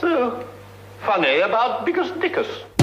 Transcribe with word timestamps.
so 0.00 0.08
uh, 0.08 0.44
funny 1.04 1.40
about 1.40 1.84
Biggest 1.86 2.14
Dickus? 2.14 2.75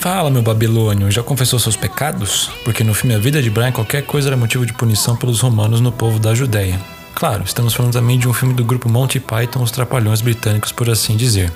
Fala, 0.00 0.30
meu 0.30 0.40
Babilônio, 0.40 1.10
já 1.10 1.22
confessou 1.22 1.58
seus 1.58 1.76
pecados? 1.76 2.50
Porque 2.64 2.82
no 2.82 2.94
filme 2.94 3.14
A 3.14 3.18
Vida 3.18 3.42
de 3.42 3.50
Brian, 3.50 3.70
qualquer 3.70 4.00
coisa 4.06 4.30
era 4.30 4.36
motivo 4.36 4.64
de 4.64 4.72
punição 4.72 5.14
pelos 5.14 5.42
romanos 5.42 5.78
no 5.78 5.92
povo 5.92 6.18
da 6.18 6.34
Judéia. 6.34 6.80
Claro, 7.14 7.44
estamos 7.44 7.74
falando 7.74 7.92
também 7.92 8.18
de 8.18 8.26
um 8.26 8.32
filme 8.32 8.54
do 8.54 8.64
grupo 8.64 8.88
Monty 8.88 9.20
Python, 9.20 9.62
os 9.62 9.70
Trapalhões 9.70 10.22
Britânicos, 10.22 10.72
por 10.72 10.88
assim 10.88 11.18
dizer. 11.18 11.52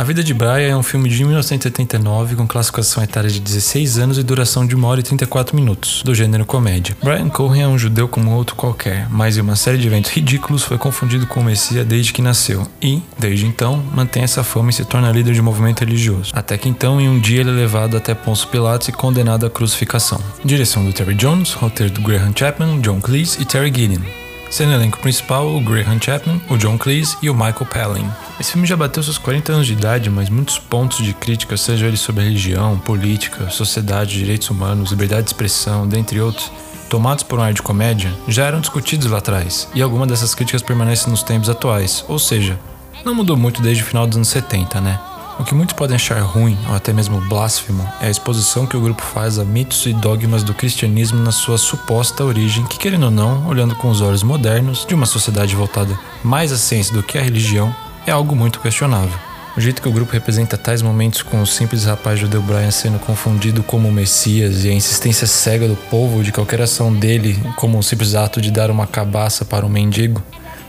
A 0.00 0.02
Vida 0.02 0.24
de 0.24 0.32
Brian 0.32 0.66
é 0.66 0.74
um 0.74 0.82
filme 0.82 1.10
de 1.10 1.22
1979 1.22 2.34
com 2.34 2.46
classificação 2.46 3.02
etária 3.02 3.28
de 3.28 3.38
16 3.38 3.98
anos 3.98 4.16
e 4.16 4.22
duração 4.22 4.66
de 4.66 4.74
1 4.74 4.82
hora 4.82 5.00
e 5.00 5.02
34 5.02 5.54
minutos, 5.54 6.02
do 6.02 6.14
gênero 6.14 6.46
comédia. 6.46 6.96
Brian 7.02 7.28
Cohen 7.28 7.64
é 7.64 7.68
um 7.68 7.76
judeu 7.76 8.08
como 8.08 8.34
outro 8.34 8.56
qualquer, 8.56 9.06
mas 9.10 9.36
em 9.36 9.42
uma 9.42 9.56
série 9.56 9.76
de 9.76 9.86
eventos 9.86 10.10
ridículos 10.10 10.62
foi 10.62 10.78
confundido 10.78 11.26
com 11.26 11.40
o 11.40 11.44
Messias 11.44 11.86
desde 11.86 12.14
que 12.14 12.22
nasceu 12.22 12.66
e, 12.80 13.02
desde 13.18 13.44
então, 13.44 13.84
mantém 13.94 14.22
essa 14.22 14.42
fama 14.42 14.70
e 14.70 14.72
se 14.72 14.86
torna 14.86 15.12
líder 15.12 15.34
de 15.34 15.42
um 15.42 15.44
movimento 15.44 15.80
religioso. 15.80 16.32
Até 16.34 16.56
que 16.56 16.66
então, 16.66 16.98
em 16.98 17.06
um 17.06 17.20
dia 17.20 17.40
ele 17.40 17.50
é 17.50 17.52
levado 17.52 17.94
até 17.94 18.14
Ponço 18.14 18.48
Pilatos 18.48 18.88
e 18.88 18.92
condenado 18.92 19.44
à 19.44 19.50
crucificação. 19.50 20.18
Direção 20.42 20.82
do 20.82 20.94
Terry 20.94 21.14
Jones, 21.14 21.52
roteiro 21.52 21.92
do 21.92 22.00
Graham 22.00 22.32
Chapman, 22.34 22.80
John 22.80 23.02
Cleese 23.02 23.42
e 23.42 23.44
Terry 23.44 23.70
Gilliam. 23.70 24.00
Sendo 24.50 24.72
elenco 24.72 24.98
principal 24.98 25.54
o 25.54 25.60
Graham 25.60 26.00
Chapman, 26.00 26.40
o 26.48 26.56
John 26.56 26.78
Cleese 26.78 27.18
e 27.20 27.28
o 27.28 27.34
Michael 27.34 27.66
Palin. 27.66 28.29
Esse 28.40 28.52
filme 28.52 28.66
já 28.66 28.74
bateu 28.74 29.02
seus 29.02 29.18
40 29.18 29.52
anos 29.52 29.66
de 29.66 29.74
idade, 29.74 30.08
mas 30.08 30.30
muitos 30.30 30.58
pontos 30.58 31.04
de 31.04 31.12
crítica, 31.12 31.58
seja 31.58 31.86
ele 31.86 31.98
sobre 31.98 32.24
religião, 32.24 32.78
política, 32.78 33.50
sociedade, 33.50 34.16
direitos 34.16 34.48
humanos, 34.48 34.92
liberdade 34.92 35.24
de 35.24 35.28
expressão, 35.28 35.86
dentre 35.86 36.22
outros, 36.22 36.50
tomados 36.88 37.22
por 37.22 37.38
um 37.38 37.42
ar 37.42 37.52
de 37.52 37.60
comédia, 37.60 38.10
já 38.26 38.46
eram 38.46 38.62
discutidos 38.62 39.10
lá 39.10 39.18
atrás, 39.18 39.68
e 39.74 39.82
alguma 39.82 40.06
dessas 40.06 40.34
críticas 40.34 40.62
permanecem 40.62 41.10
nos 41.10 41.22
tempos 41.22 41.50
atuais, 41.50 42.02
ou 42.08 42.18
seja, 42.18 42.58
não 43.04 43.14
mudou 43.14 43.36
muito 43.36 43.60
desde 43.60 43.82
o 43.82 43.86
final 43.86 44.06
dos 44.06 44.16
anos 44.16 44.28
70, 44.28 44.80
né? 44.80 44.98
O 45.38 45.44
que 45.44 45.54
muitos 45.54 45.76
podem 45.76 45.96
achar 45.96 46.18
ruim, 46.22 46.56
ou 46.66 46.74
até 46.74 46.94
mesmo 46.94 47.20
blasfemo, 47.20 47.86
é 48.00 48.06
a 48.06 48.10
exposição 48.10 48.66
que 48.66 48.76
o 48.76 48.80
grupo 48.80 49.02
faz 49.02 49.38
a 49.38 49.44
mitos 49.44 49.84
e 49.84 49.92
dogmas 49.92 50.42
do 50.42 50.54
cristianismo 50.54 51.22
na 51.22 51.30
sua 51.30 51.58
suposta 51.58 52.24
origem, 52.24 52.64
que, 52.64 52.78
querendo 52.78 53.04
ou 53.04 53.10
não, 53.10 53.46
olhando 53.46 53.74
com 53.74 53.90
os 53.90 54.00
olhos 54.00 54.22
modernos 54.22 54.86
de 54.86 54.94
uma 54.94 55.04
sociedade 55.04 55.54
voltada 55.54 55.98
mais 56.24 56.52
à 56.52 56.56
ciência 56.56 56.94
do 56.94 57.02
que 57.02 57.18
à 57.18 57.22
religião, 57.22 57.74
é 58.06 58.10
algo 58.10 58.34
muito 58.34 58.60
questionável. 58.60 59.18
O 59.56 59.60
jeito 59.60 59.82
que 59.82 59.88
o 59.88 59.92
grupo 59.92 60.12
representa 60.12 60.56
tais 60.56 60.80
momentos 60.80 61.22
com 61.22 61.42
o 61.42 61.46
simples 61.46 61.84
rapaz 61.84 62.20
judeu 62.20 62.40
Brian 62.40 62.70
sendo 62.70 62.98
confundido 63.00 63.62
como 63.64 63.88
o 63.88 63.92
Messias 63.92 64.64
e 64.64 64.68
a 64.68 64.72
insistência 64.72 65.26
cega 65.26 65.66
do 65.66 65.74
povo 65.74 66.22
de 66.22 66.30
qualquer 66.30 66.62
ação 66.62 66.94
dele 66.94 67.36
como 67.56 67.76
um 67.76 67.82
simples 67.82 68.14
ato 68.14 68.40
de 68.40 68.50
dar 68.50 68.70
uma 68.70 68.86
cabaça 68.86 69.44
para 69.44 69.66
um 69.66 69.68
mendigo. 69.68 70.22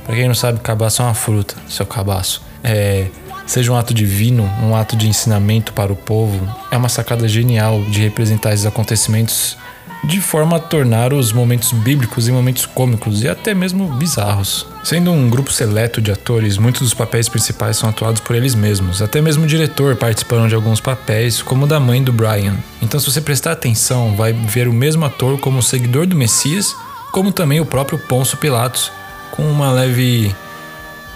Para 0.03 0.15
quem 0.15 0.27
não 0.27 0.33
sabe, 0.33 0.59
cabaço 0.59 1.01
é 1.01 1.05
uma 1.05 1.13
fruta, 1.13 1.55
seu 1.69 1.85
cabaço. 1.85 2.41
É, 2.63 3.05
seja 3.45 3.71
um 3.71 3.77
ato 3.77 3.93
divino, 3.93 4.43
um 4.63 4.75
ato 4.75 4.95
de 4.95 5.07
ensinamento 5.07 5.73
para 5.73 5.93
o 5.93 5.95
povo, 5.95 6.47
é 6.71 6.75
uma 6.75 6.89
sacada 6.89 7.27
genial 7.27 7.83
de 7.83 8.01
representar 8.01 8.51
esses 8.53 8.65
acontecimentos 8.65 9.57
de 10.03 10.19
forma 10.19 10.57
a 10.57 10.59
tornar 10.59 11.13
os 11.13 11.31
momentos 11.31 11.71
bíblicos 11.71 12.27
em 12.27 12.31
momentos 12.31 12.65
cômicos 12.65 13.23
e 13.23 13.29
até 13.29 13.53
mesmo 13.53 13.87
bizarros. 13.93 14.65
Sendo 14.83 15.11
um 15.11 15.29
grupo 15.29 15.51
seleto 15.51 16.01
de 16.01 16.11
atores, 16.11 16.57
muitos 16.57 16.81
dos 16.81 16.93
papéis 16.93 17.29
principais 17.29 17.77
são 17.77 17.89
atuados 17.89 18.19
por 18.21 18.35
eles 18.35 18.55
mesmos, 18.55 19.01
até 19.01 19.21
mesmo 19.21 19.43
o 19.43 19.47
diretor 19.47 19.95
participando 19.95 20.49
de 20.49 20.55
alguns 20.55 20.79
papéis, 20.79 21.41
como 21.41 21.65
o 21.65 21.67
da 21.67 21.79
mãe 21.79 22.03
do 22.03 22.11
Brian. 22.11 22.55
Então, 22.81 22.99
se 22.99 23.11
você 23.11 23.21
prestar 23.21 23.51
atenção, 23.51 24.15
vai 24.15 24.33
ver 24.33 24.67
o 24.67 24.73
mesmo 24.73 25.05
ator 25.05 25.39
como 25.39 25.61
seguidor 25.61 26.07
do 26.07 26.15
Messias, 26.15 26.75
como 27.11 27.31
também 27.31 27.59
o 27.59 27.65
próprio 27.65 27.99
Ponço 27.99 28.37
Pilatos, 28.37 28.91
com 29.31 29.43
uma 29.43 29.71
leve 29.71 30.35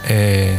é, 0.03 0.57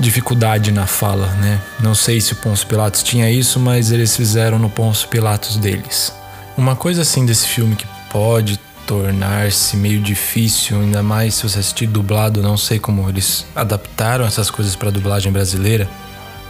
dificuldade 0.00 0.72
na 0.72 0.86
fala, 0.86 1.28
né? 1.34 1.60
Não 1.78 1.94
sei 1.94 2.20
se 2.20 2.32
o 2.32 2.36
Ponço 2.36 2.66
Pilatos 2.66 3.02
tinha 3.04 3.30
isso, 3.30 3.60
mas 3.60 3.92
eles 3.92 4.16
fizeram 4.16 4.58
no 4.58 4.68
Ponço 4.68 5.06
Pilatos 5.08 5.56
deles. 5.56 6.17
Uma 6.58 6.74
coisa 6.74 7.02
assim 7.02 7.24
desse 7.24 7.46
filme 7.46 7.76
que 7.76 7.86
pode 8.10 8.58
tornar-se 8.84 9.76
meio 9.76 10.00
difícil, 10.00 10.80
ainda 10.80 11.04
mais 11.04 11.34
se 11.34 11.48
você 11.48 11.60
assistir 11.60 11.86
dublado, 11.86 12.42
não 12.42 12.56
sei 12.56 12.80
como 12.80 13.08
eles 13.08 13.46
adaptaram 13.54 14.26
essas 14.26 14.50
coisas 14.50 14.74
para 14.74 14.90
dublagem 14.90 15.30
brasileira, 15.30 15.88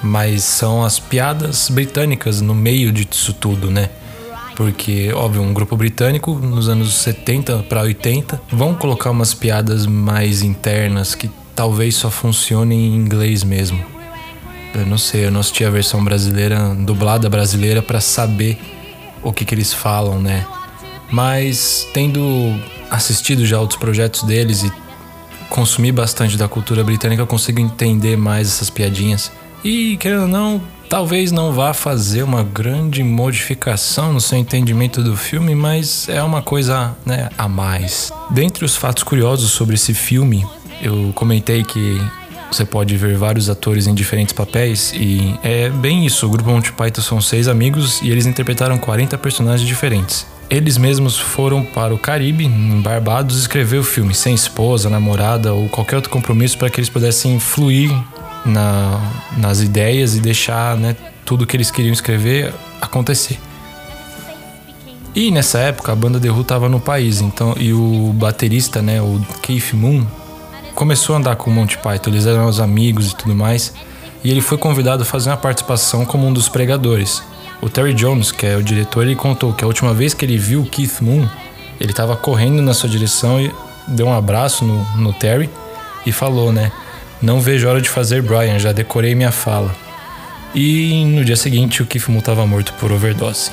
mas 0.02 0.44
são 0.44 0.82
as 0.82 0.98
piadas 0.98 1.68
britânicas 1.68 2.40
no 2.40 2.54
meio 2.54 2.90
disso 2.90 3.34
tudo, 3.34 3.70
né? 3.70 3.90
Porque, 4.56 5.12
óbvio, 5.12 5.42
um 5.42 5.52
grupo 5.52 5.76
britânico 5.76 6.32
nos 6.36 6.70
anos 6.70 6.94
70 6.94 7.64
para 7.68 7.82
80 7.82 8.40
vão 8.50 8.74
colocar 8.74 9.10
umas 9.10 9.34
piadas 9.34 9.84
mais 9.84 10.40
internas 10.40 11.14
que 11.14 11.30
talvez 11.54 11.96
só 11.96 12.10
funcionem 12.10 12.80
em 12.80 12.96
inglês 12.96 13.44
mesmo. 13.44 13.84
Eu 14.74 14.86
não 14.86 14.96
sei, 14.96 15.26
eu 15.26 15.30
não 15.30 15.40
assisti 15.40 15.66
a 15.66 15.70
versão 15.70 16.02
brasileira, 16.02 16.74
dublada 16.74 17.28
brasileira, 17.28 17.82
para 17.82 18.00
saber 18.00 18.58
o 19.22 19.32
que, 19.32 19.44
que 19.44 19.54
eles 19.54 19.72
falam, 19.72 20.20
né? 20.20 20.46
Mas 21.10 21.86
tendo 21.92 22.20
assistido 22.90 23.46
já 23.46 23.60
outros 23.60 23.78
projetos 23.78 24.22
deles 24.22 24.62
e 24.62 24.72
consumir 25.48 25.92
bastante 25.92 26.36
da 26.36 26.46
cultura 26.46 26.84
britânica, 26.84 27.22
eu 27.22 27.26
consigo 27.26 27.60
entender 27.60 28.16
mais 28.16 28.48
essas 28.48 28.70
piadinhas. 28.70 29.32
E, 29.64 29.96
querendo 29.96 30.22
ou 30.22 30.28
não, 30.28 30.62
talvez 30.88 31.32
não 31.32 31.52
vá 31.52 31.74
fazer 31.74 32.22
uma 32.22 32.42
grande 32.42 33.02
modificação 33.02 34.12
no 34.12 34.20
seu 34.20 34.38
entendimento 34.38 35.02
do 35.02 35.16
filme, 35.16 35.54
mas 35.54 36.08
é 36.08 36.22
uma 36.22 36.42
coisa 36.42 36.94
né, 37.04 37.28
a 37.36 37.48
mais. 37.48 38.12
Dentre 38.30 38.64
os 38.64 38.76
fatos 38.76 39.02
curiosos 39.02 39.50
sobre 39.50 39.74
esse 39.74 39.94
filme, 39.94 40.46
eu 40.80 41.12
comentei 41.14 41.64
que 41.64 42.00
você 42.50 42.64
pode 42.64 42.96
ver 42.96 43.16
vários 43.16 43.50
atores 43.50 43.86
em 43.86 43.94
diferentes 43.94 44.32
papéis 44.32 44.92
e 44.94 45.38
é 45.42 45.68
bem 45.68 46.06
isso. 46.06 46.26
O 46.26 46.30
grupo 46.30 46.50
Monty 46.50 46.72
Python 46.72 47.02
são 47.02 47.20
seis 47.20 47.46
amigos 47.46 48.00
e 48.02 48.10
eles 48.10 48.26
interpretaram 48.26 48.78
40 48.78 49.16
personagens 49.18 49.66
diferentes. 49.66 50.26
Eles 50.50 50.78
mesmos 50.78 51.18
foram 51.18 51.62
para 51.62 51.94
o 51.94 51.98
Caribe, 51.98 52.46
em 52.46 52.80
Barbados, 52.80 53.38
escrever 53.38 53.78
o 53.78 53.84
filme 53.84 54.14
sem 54.14 54.34
esposa, 54.34 54.88
namorada 54.88 55.52
ou 55.52 55.68
qualquer 55.68 55.96
outro 55.96 56.10
compromisso 56.10 56.56
para 56.56 56.70
que 56.70 56.80
eles 56.80 56.88
pudessem 56.88 57.38
fluir 57.38 57.90
na, 58.46 58.98
nas 59.36 59.60
ideias 59.60 60.16
e 60.16 60.20
deixar 60.20 60.74
né, 60.76 60.96
tudo 61.24 61.46
que 61.46 61.54
eles 61.54 61.70
queriam 61.70 61.92
escrever 61.92 62.54
acontecer. 62.80 63.38
E 65.14 65.30
nessa 65.30 65.58
época 65.58 65.92
a 65.92 65.96
banda 65.96 66.18
The 66.18 66.30
Who 66.30 66.40
estava 66.42 66.68
no 66.68 66.80
país, 66.80 67.20
então 67.20 67.54
e 67.58 67.72
o 67.72 68.12
baterista, 68.14 68.80
né, 68.80 69.02
o 69.02 69.20
Keith 69.42 69.74
Moon, 69.74 70.06
começou 70.78 71.16
a 71.16 71.18
andar 71.18 71.34
com 71.34 71.50
o 71.50 71.52
Monty 71.52 71.76
Python, 71.78 72.10
eles 72.10 72.24
eram 72.24 72.46
os 72.46 72.60
amigos 72.60 73.10
e 73.10 73.16
tudo 73.16 73.34
mais, 73.34 73.74
e 74.22 74.30
ele 74.30 74.40
foi 74.40 74.56
convidado 74.56 75.02
a 75.02 75.04
fazer 75.04 75.28
uma 75.28 75.36
participação 75.36 76.06
como 76.06 76.24
um 76.24 76.32
dos 76.32 76.48
pregadores. 76.48 77.20
O 77.60 77.68
Terry 77.68 77.92
Jones, 77.92 78.30
que 78.30 78.46
é 78.46 78.56
o 78.56 78.62
diretor, 78.62 79.02
ele 79.02 79.16
contou 79.16 79.52
que 79.52 79.64
a 79.64 79.66
última 79.66 79.92
vez 79.92 80.14
que 80.14 80.24
ele 80.24 80.38
viu 80.38 80.62
o 80.62 80.66
Keith 80.66 81.00
Moon, 81.00 81.28
ele 81.80 81.90
estava 81.90 82.16
correndo 82.16 82.62
na 82.62 82.72
sua 82.72 82.88
direção 82.88 83.40
e 83.40 83.52
deu 83.88 84.06
um 84.06 84.14
abraço 84.14 84.64
no, 84.64 84.84
no 84.96 85.12
Terry 85.12 85.50
e 86.06 86.12
falou, 86.12 86.52
né? 86.52 86.70
Não 87.20 87.40
vejo 87.40 87.68
hora 87.68 87.82
de 87.82 87.88
fazer 87.88 88.22
Brian, 88.22 88.60
já 88.60 88.70
decorei 88.70 89.16
minha 89.16 89.32
fala. 89.32 89.74
E 90.54 91.04
no 91.06 91.24
dia 91.24 91.36
seguinte 91.36 91.82
o 91.82 91.86
Keith 91.86 92.06
Moon 92.06 92.20
estava 92.20 92.46
morto 92.46 92.72
por 92.74 92.92
overdose. 92.92 93.50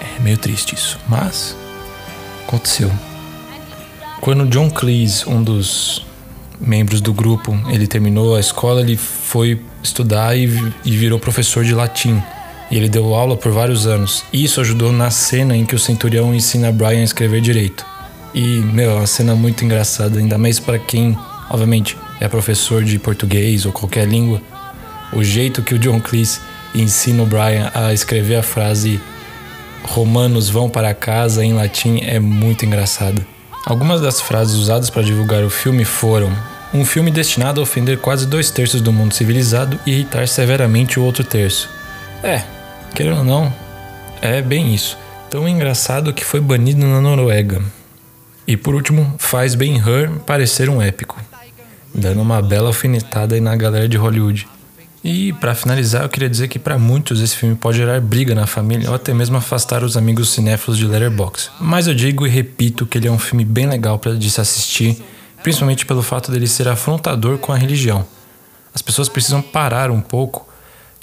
É 0.00 0.20
meio 0.20 0.38
triste 0.38 0.76
isso, 0.76 1.00
mas 1.08 1.56
aconteceu. 2.46 2.92
Quando 4.20 4.46
John 4.46 4.70
Cleese, 4.70 5.28
um 5.28 5.42
dos 5.42 6.13
membros 6.60 7.00
do 7.00 7.12
grupo, 7.12 7.58
ele 7.68 7.86
terminou 7.86 8.36
a 8.36 8.40
escola, 8.40 8.80
ele 8.80 8.96
foi 8.96 9.60
estudar 9.82 10.36
e, 10.36 10.44
e 10.84 10.96
virou 10.96 11.18
professor 11.18 11.64
de 11.64 11.74
latim. 11.74 12.22
E 12.70 12.76
ele 12.76 12.88
deu 12.88 13.14
aula 13.14 13.36
por 13.36 13.52
vários 13.52 13.86
anos. 13.86 14.24
E 14.32 14.42
isso 14.42 14.60
ajudou 14.60 14.90
na 14.92 15.10
cena 15.10 15.56
em 15.56 15.64
que 15.64 15.74
o 15.74 15.78
centurião 15.78 16.34
ensina 16.34 16.72
Brian 16.72 17.00
a 17.00 17.04
escrever 17.04 17.40
direito. 17.40 17.84
E, 18.34 18.40
meu, 18.40 18.90
é 18.90 18.94
uma 18.94 19.06
cena 19.06 19.34
muito 19.34 19.64
engraçada, 19.64 20.18
ainda 20.18 20.38
mais 20.38 20.58
para 20.58 20.78
quem, 20.78 21.16
obviamente, 21.48 21.96
é 22.20 22.26
professor 22.26 22.82
de 22.82 22.98
português 22.98 23.66
ou 23.66 23.72
qualquer 23.72 24.08
língua. 24.08 24.40
O 25.12 25.22
jeito 25.22 25.62
que 25.62 25.74
o 25.74 25.78
John 25.78 26.00
Cleese 26.00 26.40
ensina 26.74 27.22
o 27.22 27.26
Brian 27.26 27.70
a 27.74 27.92
escrever 27.92 28.36
a 28.36 28.42
frase 28.42 29.00
Romanos 29.84 30.48
vão 30.48 30.68
para 30.68 30.94
casa 30.94 31.44
em 31.44 31.52
latim 31.52 32.00
é 32.02 32.18
muito 32.18 32.64
engraçada. 32.64 33.33
Algumas 33.66 34.00
das 34.00 34.20
frases 34.20 34.56
usadas 34.56 34.90
para 34.90 35.02
divulgar 35.02 35.42
o 35.44 35.50
filme 35.50 35.84
foram: 35.84 36.30
um 36.72 36.84
filme 36.84 37.10
destinado 37.10 37.60
a 37.60 37.62
ofender 37.62 37.98
quase 37.98 38.26
dois 38.26 38.50
terços 38.50 38.80
do 38.80 38.92
mundo 38.92 39.14
civilizado 39.14 39.78
e 39.86 39.92
irritar 39.92 40.28
severamente 40.28 40.98
o 40.98 41.04
outro 41.04 41.24
terço. 41.24 41.68
É, 42.22 42.42
Querendo 42.94 43.18
ou 43.18 43.24
não, 43.24 43.52
é 44.22 44.40
bem 44.40 44.72
isso. 44.72 44.96
Tão 45.28 45.48
engraçado 45.48 46.12
que 46.12 46.24
foi 46.24 46.40
banido 46.40 46.86
na 46.86 47.00
Noruega. 47.00 47.60
E 48.46 48.56
por 48.56 48.72
último, 48.72 49.16
faz 49.18 49.56
Ben 49.56 49.82
Hur 49.82 50.20
parecer 50.20 50.70
um 50.70 50.80
épico, 50.80 51.20
dando 51.92 52.22
uma 52.22 52.40
bela 52.40 52.68
alfinetada 52.68 53.34
aí 53.34 53.40
na 53.40 53.56
galera 53.56 53.88
de 53.88 53.96
Hollywood. 53.96 54.46
E 55.04 55.34
para 55.34 55.54
finalizar, 55.54 56.02
eu 56.02 56.08
queria 56.08 56.30
dizer 56.30 56.48
que 56.48 56.58
para 56.58 56.78
muitos 56.78 57.20
esse 57.20 57.36
filme 57.36 57.54
pode 57.54 57.76
gerar 57.76 58.00
briga 58.00 58.34
na 58.34 58.46
família 58.46 58.88
ou 58.88 58.94
até 58.94 59.12
mesmo 59.12 59.36
afastar 59.36 59.84
os 59.84 59.98
amigos 59.98 60.30
cinéfilos 60.30 60.78
de 60.78 60.86
Letterboxd. 60.86 61.50
Mas 61.60 61.86
eu 61.86 61.94
digo 61.94 62.26
e 62.26 62.30
repito 62.30 62.86
que 62.86 62.96
ele 62.96 63.06
é 63.06 63.10
um 63.10 63.18
filme 63.18 63.44
bem 63.44 63.68
legal 63.68 63.98
para 63.98 64.18
se 64.18 64.40
assistir, 64.40 64.96
principalmente 65.42 65.84
pelo 65.84 66.02
fato 66.02 66.32
dele 66.32 66.46
ser 66.46 66.68
afrontador 66.68 67.36
com 67.36 67.52
a 67.52 67.56
religião. 67.58 68.06
As 68.74 68.80
pessoas 68.80 69.10
precisam 69.10 69.42
parar 69.42 69.90
um 69.90 70.00
pouco 70.00 70.48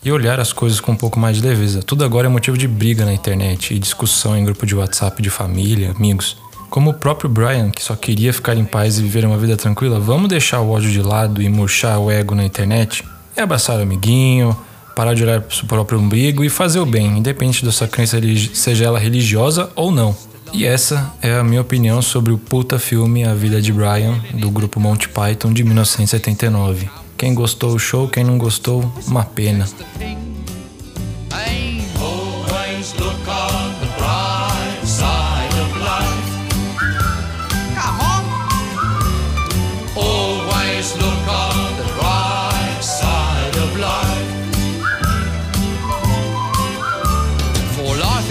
e 0.03 0.11
olhar 0.11 0.39
as 0.39 0.51
coisas 0.51 0.79
com 0.79 0.93
um 0.93 0.97
pouco 0.97 1.19
mais 1.19 1.37
de 1.37 1.47
leveza. 1.47 1.83
Tudo 1.83 2.03
agora 2.03 2.25
é 2.25 2.29
motivo 2.29 2.57
de 2.57 2.67
briga 2.67 3.05
na 3.05 3.13
internet 3.13 3.75
e 3.75 3.77
discussão 3.77 4.35
em 4.35 4.43
grupo 4.43 4.65
de 4.65 4.75
WhatsApp 4.75 5.21
de 5.21 5.29
família, 5.29 5.91
amigos. 5.91 6.37
Como 6.71 6.89
o 6.89 6.93
próprio 6.95 7.29
Brian, 7.29 7.69
que 7.69 7.83
só 7.83 7.95
queria 7.95 8.33
ficar 8.33 8.57
em 8.57 8.65
paz 8.65 8.97
e 8.97 9.03
viver 9.03 9.25
uma 9.25 9.37
vida 9.37 9.55
tranquila, 9.55 9.99
vamos 9.99 10.27
deixar 10.27 10.59
o 10.61 10.71
ódio 10.71 10.89
de 10.89 11.03
lado 11.03 11.39
e 11.39 11.47
murchar 11.47 11.99
o 11.99 12.09
ego 12.09 12.33
na 12.33 12.43
internet? 12.43 13.03
É 13.35 13.41
abraçar 13.41 13.77
o 13.79 13.81
amiguinho, 13.81 14.55
parar 14.95 15.13
de 15.13 15.23
olhar 15.23 15.41
pro 15.41 15.65
próprio 15.67 15.99
umbigo 15.99 16.43
e 16.43 16.49
fazer 16.49 16.79
o 16.79 16.85
bem, 16.85 17.17
independente 17.17 17.65
da 17.65 17.71
sua 17.71 17.87
crença, 17.87 18.19
seja 18.53 18.85
ela 18.85 18.99
religiosa 18.99 19.69
ou 19.75 19.91
não. 19.91 20.15
E 20.53 20.65
essa 20.65 21.13
é 21.21 21.33
a 21.33 21.43
minha 21.43 21.61
opinião 21.61 22.01
sobre 22.01 22.33
o 22.33 22.37
puta 22.37 22.77
filme 22.77 23.23
A 23.23 23.33
Vida 23.33 23.61
de 23.61 23.71
Brian, 23.71 24.19
do 24.33 24.51
grupo 24.51 24.79
Monty 24.79 25.07
Python 25.07 25.53
de 25.53 25.63
1979. 25.63 26.89
Quem 27.17 27.33
gostou, 27.33 27.79
show, 27.79 28.09
quem 28.09 28.23
não 28.23 28.37
gostou, 28.37 28.91
uma 29.07 29.23
pena. 29.23 29.65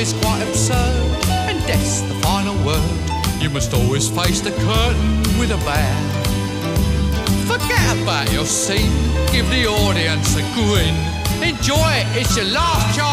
Is 0.00 0.14
quite 0.14 0.40
absurd, 0.48 1.24
and 1.50 1.58
death's 1.66 2.00
the 2.00 2.14
final 2.22 2.54
word. 2.64 2.98
You 3.38 3.50
must 3.50 3.74
always 3.74 4.08
face 4.08 4.40
the 4.40 4.50
curtain 4.50 5.20
with 5.38 5.50
a 5.50 5.58
bow. 5.68 5.96
Forget 7.44 7.98
about 8.02 8.32
your 8.32 8.46
scene, 8.46 8.96
give 9.30 9.46
the 9.50 9.66
audience 9.66 10.36
a 10.36 10.44
grin. 10.56 10.96
Enjoy 11.42 11.90
it, 12.00 12.06
it's 12.16 12.34
your 12.34 12.46
last 12.46 12.96
chance 12.96 13.09